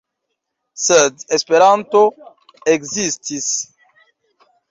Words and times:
Sed 0.83 1.19
Esperanto 1.37 2.01
ekzistis! 2.75 3.53